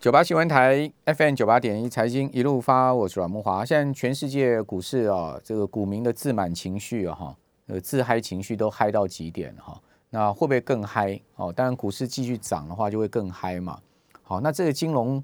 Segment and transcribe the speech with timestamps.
[0.00, 3.62] 九八新闻台 FM 九八点一财经一路发，我是阮木华。
[3.62, 9.78] 现在全世界股市啊，这个股民的自满情绪啊，哈，呃，自嗨情绪都嗨到极点哈。
[10.08, 11.20] 那会不会更嗨？
[11.36, 13.78] 哦，当然股市继续涨的话，就会更嗨嘛。
[14.22, 15.22] 好，那这个金融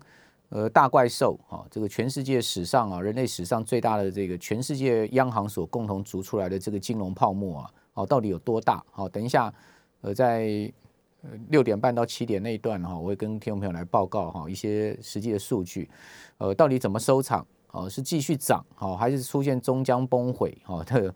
[0.50, 8.84] 呃大怪兽啊，这个全世界史上啊，人类史上最大的这个全世界央行所共同筑出来的这个金融泡沫啊，哦，到底有多大？
[8.90, 9.50] 好，等一下，
[10.02, 10.70] 呃，在。
[11.48, 15.88] 六点半到七点那一段哈，我会跟听众朋友来报告哈一些实际的数据，
[16.38, 17.46] 呃，到底怎么收场？
[17.72, 20.56] 哦，是继续涨好，还是出现终将崩毁？
[20.64, 21.14] 哈， 这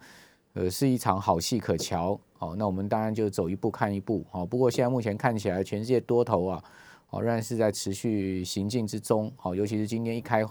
[0.52, 2.18] 呃是一场好戏可瞧。
[2.36, 4.24] 好，那我们当然就走一步看一步。
[4.30, 6.64] 好，不过现在目前看起来，全世界多头啊，
[7.10, 9.32] 哦仍然是在持续行进之中。
[9.36, 10.44] 好，尤其是今天一开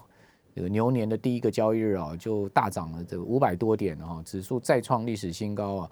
[0.56, 5.92] 这个牛年的第一个交易日啊，就大涨了这个五百多点哈，指数再创历史新高啊。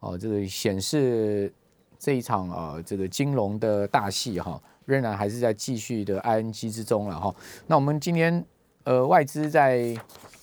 [0.00, 1.52] 哦，这个显示。
[1.98, 7.34] 这一场啊，这个金融的大戏哈，仍然还是在继续的 ING 之中了哈。
[7.66, 8.44] 那我们今天
[8.84, 9.96] 呃外资在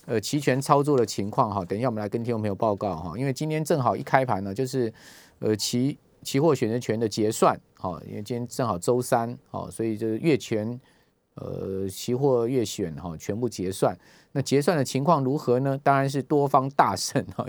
[0.05, 3.17] 呃期权操作的情况哈，等一下我们来跟听众朋友报告哈。
[3.17, 4.93] 因为今天正好一开盘呢，就是
[5.39, 10.79] 呃期期货选择权的结算哈，因为今天正好周三哈，所以就是月权
[11.35, 13.97] 呃期货月选哈全部结算。
[14.33, 15.79] 那结算的情况如何呢？
[15.81, 17.45] 当然是多方大胜哈。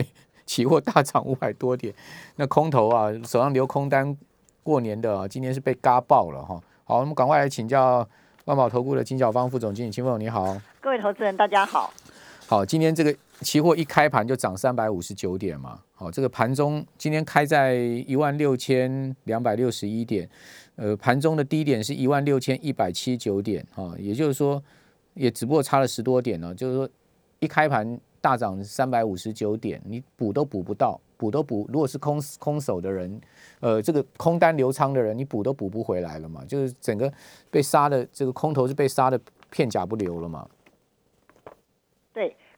[0.47, 1.93] 期货大涨五百多点，
[2.37, 4.17] 那空头啊手上留空单
[4.63, 6.63] 过年的啊，今天是被嘎爆了哈。
[6.85, 8.09] 好，我们赶快来请教
[8.45, 11.93] 万宝投顾的金小芳副总经理，秦凤你好，各位投资人大家好。
[12.47, 20.31] 好，今天这个期货一开盘就涨三百五十九点嘛，好，这个盘中今天开在一万六千两百六十一点，
[20.77, 24.63] 呃，盘中的低点是一万六千一百七十九点啊，也就是说
[25.15, 26.89] 也只不过差了十多点呢，就是说
[27.41, 27.99] 一开盘。
[28.21, 31.69] 大涨三百五十九点，你补都补不到，补都补。
[31.73, 33.21] 如果是空空手的人，
[33.61, 36.45] 呃，这个空单流仓的人，你补都补不回来了嘛？
[36.47, 37.13] 就是整个
[37.51, 40.47] 被杀的这个空头是被杀的片甲不留了嘛？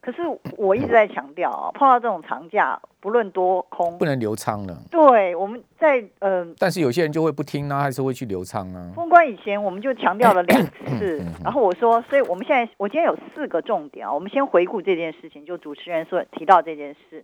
[0.08, 0.12] 对。
[0.12, 0.22] 可是
[0.56, 4.74] 我一直在强调啊， 碰到这种长假，不论多空，不能留仓了。
[4.90, 8.90] 对，我们在呃，但是有些人就会不听呢，还是会去留仓啊。
[8.94, 10.66] 封关以前，我们就强调了两
[10.98, 17.22] 次，然后我说，所以我们现在，我今天有四个重点啊，我们先回顾这件事情，就主持人说提到这件事，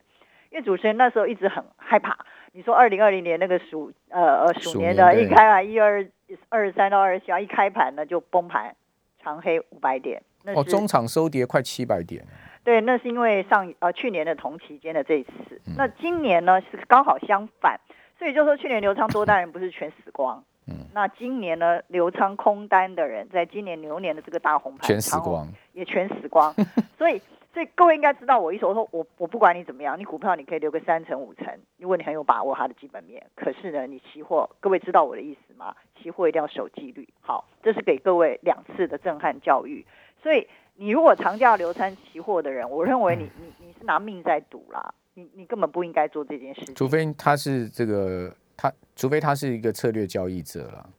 [0.50, 2.16] 因为主持人那时候一直很害怕，
[2.52, 6.06] 你说二零二零年那个鼠呃呃鼠年的一开盘一二
[6.50, 8.76] 二十三到二十七号一开盘呢就崩盘，
[9.22, 10.22] 长黑五百点，
[10.54, 12.22] 哦，中场收跌快七百点。
[12.64, 17.78] 对，那是因为上呃去年的同期间的这一次，那今年呢是刚好相反，
[18.18, 26.54] 所以就说去年流仓多单人不是全死光，嗯，那今年呢流仓空单的人，在今年牛年的这个大红盘全死光，也全死光，
[26.96, 27.20] 所以
[27.52, 31.46] 所以各位应该知道我意思，我说我我不管你怎么样，你股票你可以留个三成五成，
[31.78, 35.74] 如果你很有把握它的基本面，可是呢你期货，各位知道我的意思吗？
[36.02, 39.86] 期货一定要守纪律，好，这是给各位两次的震撼教育，
[40.24, 40.48] 所以。
[40.76, 46.74] 你如果长假流参期货的人，我认为你你你是拿命在赌啦，你你根本不应该做这件事情。
[46.74, 50.90] 除非他是这个他，除非他是一个策略交易者了，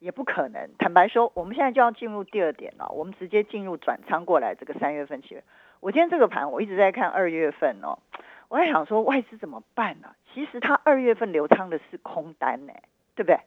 [0.00, 0.68] 也不可能。
[0.76, 5.40] 坦白说，我们现在就要进入第二点了，我们直接进入转仓过来这个三月份期。
[5.78, 7.96] 我今天这个盘我一直在看二月份哦，
[8.48, 10.08] 我在想说外资怎么办呢？
[10.34, 12.72] 其实他二月份流仓的是空单呢，
[13.14, 13.38] 对不对？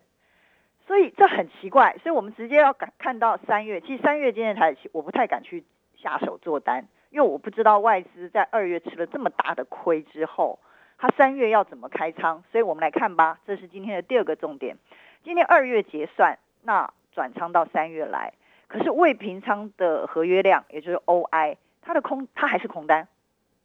[0.88, 3.81] 所以这很奇怪，所以我们直接要敢看到三月。
[3.81, 5.63] 其实三月今天才，我不太敢去
[5.96, 10.59] 下手做单，因为我不知道外资在二月吃了这么大的亏之后，
[10.97, 12.44] 他三月要怎么开仓。
[12.51, 14.78] 所以我们来看吧，这是今天的第二个重点。
[15.23, 18.34] 今天二月结算，那转仓到三月来，
[18.67, 23.07] 可是未平仓的合约量，也就是 OI，它的空，它还是空单，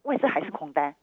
[0.04, 0.94] 外资还是空单，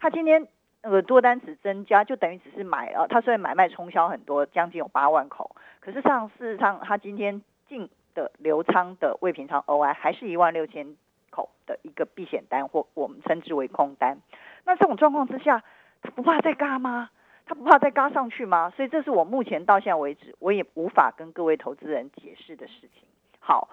[0.00, 0.48] 它今天。
[0.82, 3.06] 那个多单只增加，就等于只是买了。
[3.08, 10.96] 它虽然买卖冲销很多，将近有八万口，可是上事实上，它今天进的流仓的未平仓 OI 还是一万六千
[11.30, 14.18] 口的一个避险单，或我们称之为空单。
[14.64, 15.62] 那这种状况之下，
[16.02, 17.10] 他不怕再嘎吗？
[17.46, 18.70] 他不怕再嘎上去吗？
[18.70, 23.08] 所以这是我目前到现在为止，我也无法跟各位投资人解释的事情。
[23.48, 23.68] 好，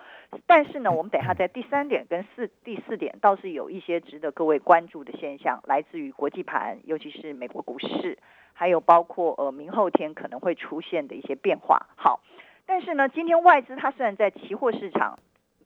[0.46, 8.20] 但是呢，我们等下在第三点跟四第四点倒是有一些值得各位关注的现象，来自于国际盘，尤其是美国股市，
[8.54, 11.88] 还有包括呃明后天可能会出现的一些变化。
[11.96, 12.20] 好，
[12.68, 15.18] 但是呢，今天外资它虽然在期货市场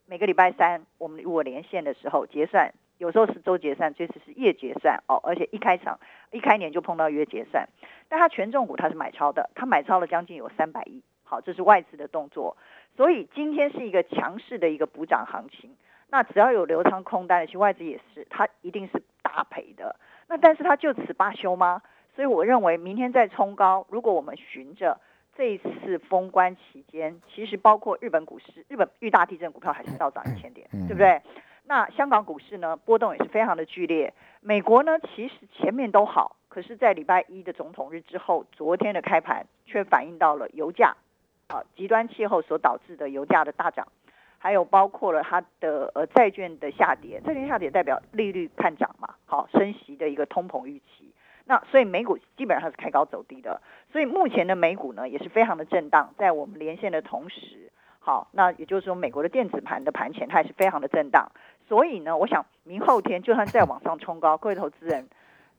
[0.06, 6.00] 每个礼拜三我们如果连线的时候结算，有时候是周结算，这次是月结算哦，而且一开场
[6.32, 7.68] 一开年就碰到月结算，
[8.08, 11.04] 但它权重股它是买超的，它买超了将近有三百亿。
[11.28, 12.56] 好，这是外资的动作。
[12.96, 15.76] 所以今天是一个强势的一个补涨行情，
[16.10, 19.96] 那只要有流仓空单的，其实外资也是，它一定是大赔的。
[20.28, 21.82] 那但是它就此罢休吗？
[22.16, 25.00] 所以我认为明天再冲高，如果我们循着
[25.36, 31.22] 这一次封关期间，其实包括日本股市，日本遇大地震，股票还是倒涨一千点，对不对？
[31.66, 34.14] 那香港股市呢，波动也是非常的剧烈。
[34.42, 40.96] 美国呢，其实前面都好，可是，在礼拜一的总统日之后，昨天的开盘却反映到了油价，
[41.48, 43.88] 啊，极端气候所导致的油价的大涨，
[44.38, 51.14] 还有包括了它的呃债券的下跌，债券下跌代表利率看涨嘛，好，升息的一个通膨预期。
[51.46, 53.62] 那所以美股基本上是开高走低的，
[53.94, 61.32] 所以目前的美股呢也是非常的震荡，在我们连线的同时，好，那也就是说美国的电子盘的盘前它也是非常的震荡。
[61.66, 65.08] 所以呢，我想明后天就算再往上冲高，各位投资人，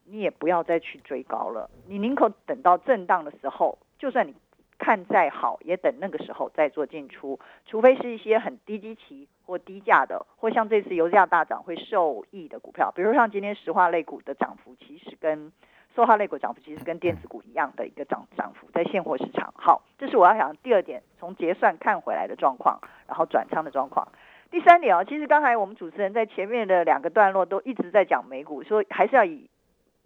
[0.04, 1.70] 你也不要再去追高了。
[1.86, 4.34] 你宁可等到震荡的时候，就算你
[4.78, 7.38] 看再好，也等那个时候再做进出。
[7.66, 15.52] 除非是一些很低基期或低价的，或像这次油价大涨会受益的股票，比如像今天石化类股的涨幅，其实跟
[15.94, 19.52] 塑化类股涨幅其实跟电子股一样的一个涨涨幅，在现货市场。
[19.56, 24.06] 好，这是我要讲第二点，从结算看回来的状况，然后转仓的状况。
[24.50, 29.50] 第三点啊，其实刚才我们主持人在前面的两个段落都一直在讲美股，说还是要以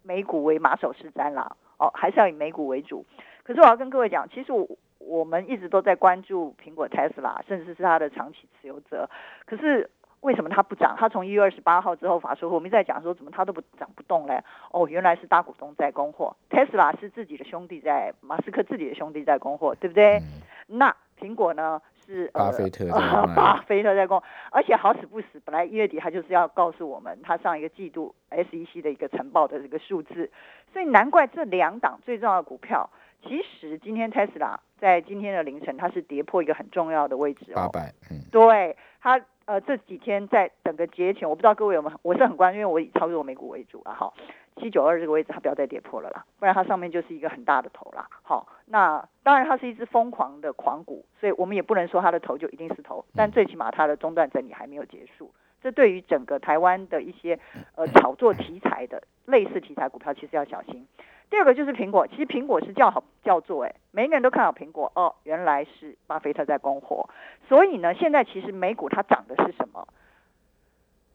[0.01, 3.05] 美股为马首是瞻啦，哦，还是要以美股为主。
[3.43, 4.67] 可是我要跟各位讲，其实我
[4.99, 9.09] 我们一直都在关注苹果、Tesla，，甚至是它的长期持有者。
[9.45, 9.89] 可是
[10.21, 10.95] 为什么它不涨？
[10.97, 14.41] 它从一月二十八号之后发说，我们在讲说怎么它都不涨不动嘞？
[14.71, 20.21] 哦，原来是大股东在供货，Tesla 是自己的兄弟在，马斯克自己的兄弟在供货，对不对？
[20.67, 21.81] 那苹果呢？
[22.05, 22.85] 是巴菲特，
[23.33, 30.29] 巴菲特在供，而且好死不死，本来一月底他就是要告诉我们他上一个季度 SEC 的一个晨报的这个数字，
[30.73, 32.89] 所以难怪这两档最重要的股票，
[33.27, 44.13] 其实今天 Tesla 在今天的凌晨它是跌破一个很重要的位置哦，八百，嗯，对它呃这几天在整个节前，我不知道各位有没有，我是很关，因为我以操作美股为主啊，哈。
[44.57, 48.07] 七九二这个位置，它不要再跌破了啦，不然它上面就是一个很大的头啦。
[48.21, 55.33] 好，那当然它是一只疯狂的狂股，所以我们也不能说它的头就一定是头，但最起码它的中段整理还没有结束。
[55.59, 57.39] 这对于整个台湾的一些
[57.75, 60.85] 呃炒作题材的类似题材股票，其实要小心。
[61.33, 67.09] 第二个就是苹果，其实苹果是叫好叫座，哎，每一个人都看好苹果哦，原来是巴菲特在供货，
[67.49, 69.87] 所以呢，现在其实美股它涨的是什么？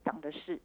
[0.04, 0.58] 涨的是。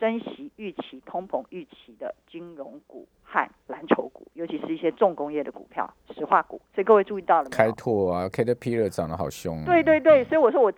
[0.00, 6.60] 升息预期、通膨预期的金融股和蓝筹股，尤其是一些重工业的股票、石化股。
[6.74, 7.50] 所以各位注意到了没有？
[7.50, 9.64] 开拓啊，Caterpillar 涨得好凶。
[9.64, 10.72] 对对对，所以我说我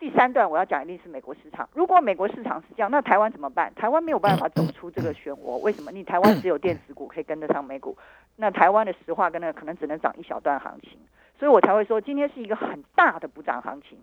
[0.00, 1.68] 第三段我要讲一定是美国市场。
[1.74, 3.70] 如果美国市场是这样，那台湾怎么办？
[3.74, 5.58] 台湾没有办法走出这个漩涡。
[5.58, 5.92] 为什么？
[5.92, 7.94] 你台湾只有电子股可以跟得上美股，
[8.36, 10.98] 那台湾的石化跟那个可能只能涨一小段行情。
[11.38, 13.98] 所以我才会说，今天是一个很大的补涨行情。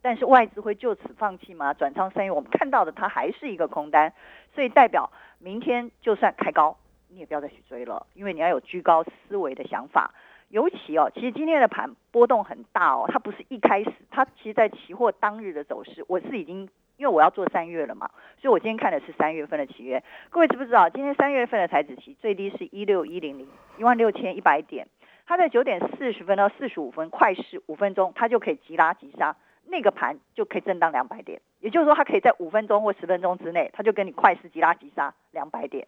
[0.00, 1.74] 但是外资会就此放弃吗？
[1.74, 4.12] 转仓三月，我们看到的它还是一个空单，
[4.54, 5.10] 所以代表
[5.40, 6.76] 明天就算开高，
[7.08, 10.14] 你也不要再去追了，因为你要有居高思维的想法。
[10.50, 20.02] 尤其哦，其实今天的盘波动很大哦，它不是一开始，它其实在期货当日的走势，我是已经因为我要做三月了嘛，所以我今天看的是三月份的期约。
[20.28, 23.48] 各位知不知道，今天三月份的台子期最低是一六一零零
[23.78, 24.88] 一万六千一百点，
[25.24, 29.36] 它在九点四十分到四十五分快市五分钟，它就可以急拉急杀。
[29.70, 35.86] 那个盘就可以震荡两百点，也就是说，它可以在五分钟或十分钟之内，它就跟你快速急拉急杀两百点。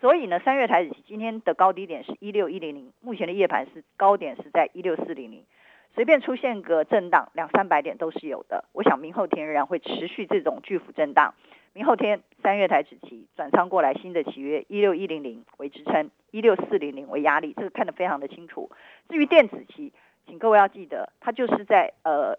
[0.00, 5.44] 所以呢，三月台子期今天的高低点是一六一零零，目前的夜盘是高点是在一六四零零，
[5.94, 8.66] 随便出现个震荡两三百点都是有的。
[8.72, 11.34] 我想明后天仍然会持续这种巨幅震荡。
[11.72, 18.70] 明后天三月台子期转仓过来新的契约一六一零零为支撑，一六四零零为压力，这个看得非常的清楚。
[19.08, 19.92] 至于电子期，
[20.26, 22.38] 请各位要记得，它就是在呃。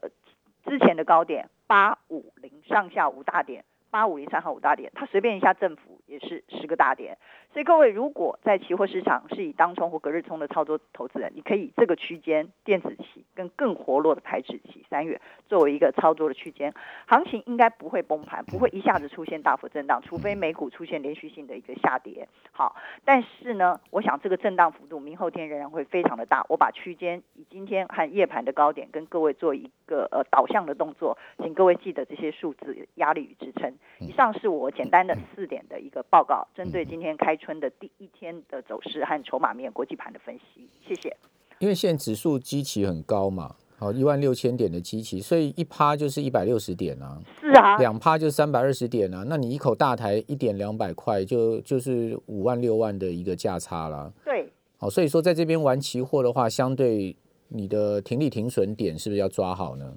[0.65, 7.17] 之前的高点八五零上下五大点，八五零上下五大点，它随便一下振幅也是十个大点。
[7.53, 16.73] 所以各位如果在期货市场是以当冲或隔日冲的操作投资人，你可以这个区间电子期跟更活络的台指期三月作为一个操作的区间，
[17.07, 22.27] 行情应该不会崩盘，不会一下子出现大幅震荡，除非美股出现连续性的一个下跌。
[22.51, 26.45] 好，但是呢，我想这个震荡幅度明后天仍然会非常的大。
[26.49, 33.73] 我把区间以今天和夜盘的高点跟各位做一个呃导向的动作，请各位记得这些数字压力与支撑。
[33.99, 37.35] 以上是我简单的四点的一个报告，针对今天开。
[37.37, 41.15] 春的第一天的走势和筹码面国际盘的分析，谢谢。
[41.59, 47.21] 因为现在指数基期很高嘛，好一万六千点的基期，所以一趴就是一百六十点啊。
[47.39, 49.23] 是啊，两趴就三百二十点啊。
[49.27, 54.11] 那你一口大台一点两百块，就就是五万六万的一个价差啦。
[54.23, 57.15] 对，好，所以说在这边玩期货的话，相对
[57.49, 59.93] 你的停利停损点是不是要抓好呢？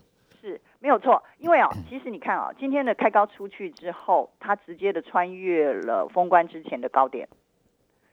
[0.88, 7.28] 没有错， 因为啊，其实你看啊，今天的开高出去之后，它直接的穿越了封关之前的高点，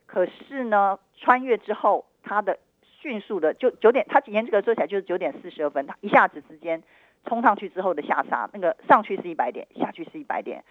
[0.05, 6.83] 可是呢，穿越之后，它的迅速的就九点，它严格说起来就是九点四十二分，它一下子之间
[7.25, 10.61] 冲上去之后的下杀，那个上去是一百点，下去是一百点，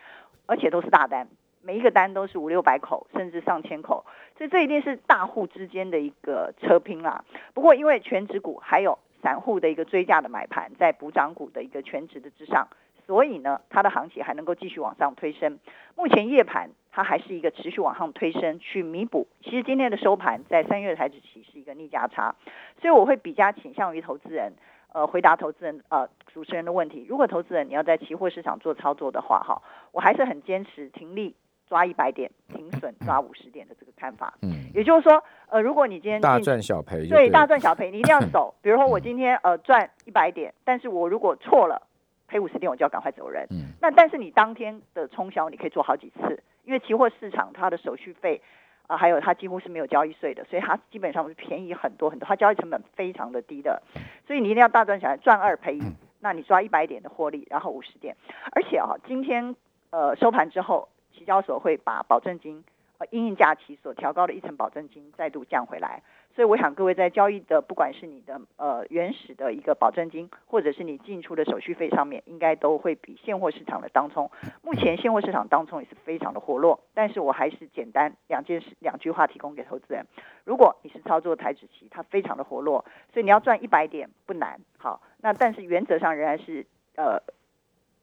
[0.45, 1.27] 而且都是大单，
[1.63, 4.05] 每一个单都是五六百口，甚至上千口，
[4.37, 7.25] 所以这一定是大户之间的一个车拼啦。
[7.55, 12.69] 不过因为全指股还有散户的一个追价的买盘在补涨股的一个全值的之上，
[13.07, 15.59] 所以呢，它的行情还能够继续往上推升。
[15.97, 19.27] 目前夜盘它还是一个持续往上推升，去弥补。
[19.43, 22.35] 其实今天的收盘在三月台指期是一个逆价差，
[22.83, 24.53] 所以我会比较倾向于投资人，
[24.93, 27.07] 呃，回答投资人呃主持人的问题。
[27.09, 29.63] 如果投资人你要在期货市场做操作的话，哈，
[29.93, 31.35] 我还是很坚持停利
[31.69, 34.35] 抓一百点，停 损抓五十点的这个看法。
[34.43, 38.55] 嗯，也就是说，呃，如果你今天大赚小赔，对大赚小赔，你一定要走。
[38.63, 41.81] 比如说我今天呃赚一百点，但是我如果错了。
[42.27, 43.47] 赔五十点我就要赶快走人。
[43.51, 48.41] 嗯，那但是你当天的冲销你可以做好几次，因为期货市场它的手续费
[48.87, 53.81] 啊，还有它几乎是没有交易税的，所以它基本上是便宜很多很多，它交易成本非常的低的。
[54.27, 55.83] 所以你一定要大赚起来，赚二赔一，
[56.21, 58.17] 那你抓一百点的获利，然后五十点。
[58.53, 59.55] 而且啊，今天
[59.91, 60.89] 呃收盘之后，
[61.25, 62.63] 交所会把保证金
[62.99, 66.03] 呃因应假期所调高的一层保证金再度降回来。
[66.35, 74.29] 所以我想各位在交易的，不管是你的呃原始的一个保证金，或者是你进出的手续费上面，应该都会比现货市场的当冲。
[74.61, 80.05] 目前现货市场当冲也是非常的活络，但是我还是简单两件事两句话提供给投资人：
[80.43, 84.59] 如果你是操作台指期，它非常的活络，所以你要赚一百点不难。
[84.77, 86.67] 好，那但是原则上仍然是
[86.97, 87.23] 呃。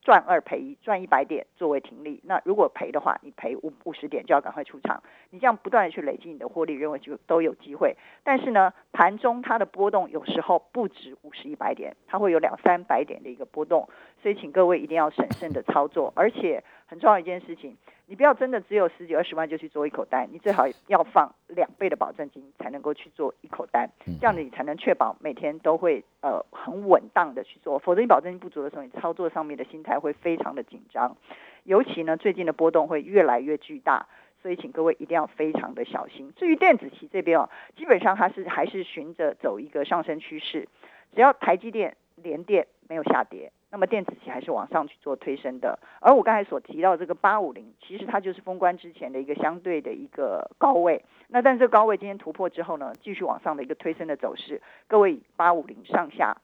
[0.01, 2.20] 赚二赔一，赚一百点作为停利。
[2.24, 5.01] 那如果赔的话，你赔五五十点就要赶快出场。
[5.29, 7.96] 你这样不断的去累积你的获利，认为就都有机会。
[8.24, 13.88] 但是呢，盘中它的波动有时候不止五十一百点，它会有两三百点的一个波动。
[14.22, 17.77] 所以请各位一定要审慎的操作，而且很重要一件事情。
[18.12, 23.89] 你不要真的只有十几二十万就去做一口单，你最好要放两倍的保证金才能够去做一口单，
[24.20, 31.15] 这样子你才能确保每天都会呃很稳当的去做，否则你保证金不足的时候，你操作上面的心态会非常的紧张，
[31.63, 34.06] 尤其呢最近的波动会越来越巨大，
[34.41, 36.34] 所以请各位一定要非常的小心。
[36.36, 40.68] 至于电子期这边哦，基本上它是还是循着走一个上升趋势，
[41.15, 43.51] 只要台积电、连电没有下跌。
[43.74, 51.01] 那么电子期还是往上去做推升的，而我刚才所提到这个八五零，其实它就是封关之前的一个相对的一个高位。
[51.30, 54.62] 那但是高位今天突破之后呢，继续往上的一个推升的走势。
[54.88, 56.36] 各位八五零上下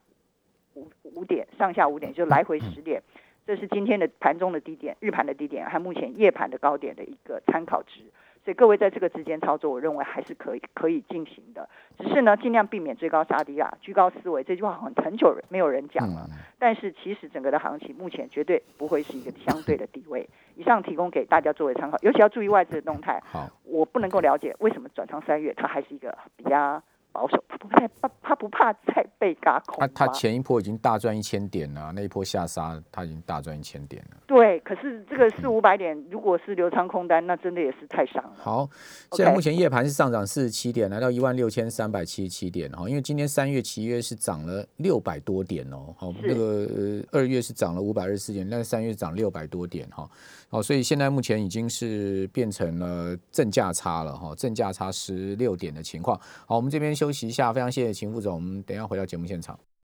[0.72, 3.02] 五五点，上下五点就来回十点，
[3.46, 8.00] 这是今天的盘中的低点，日盘的低点，和目前夜盘的高点的一个参考值。
[8.44, 11.68] 所以各位在这个之间操作，我认为还是可以可以进行的。
[11.98, 14.42] 只是呢，尽量避免追高杀低啊，居高思维。
[14.42, 16.26] 这句话很很久没有人讲了。
[16.58, 20.28] 但是其实整个的行情目前绝对不会是一个相对的地位。
[20.56, 23.22] 以上提供给大家作为参考，尤其要注意外资的动态。
[23.26, 26.82] 好，我不能够了解为什么转仓三月，它还是一个比较。
[27.10, 29.78] 保守，他不怕，他他不怕再被嘎空。
[29.80, 34.18] 他他前一波已经大赚一千点了，那一波下杀他已经大赚一千点了。
[34.26, 38.34] 对，可是这个四五百点，如果是流仓空单，那真的也是太伤了。
[38.36, 38.68] 好，
[39.12, 42.86] 现在目前夜盘是上涨四十七点，来到一万六千三百七十七点哈。
[42.86, 50.06] 因为今天三月七月是涨了六百多点哦，好，那个二月是涨了五百二十四点，但是三月涨六百多点哈。
[50.50, 56.20] 好，所以现在目前已经是变成了正价差了哈，正价差十六点的情况。
[56.46, 59.58] 好，我们这边休息一下，非常谢谢秦副总，我们等一下回到节目现场。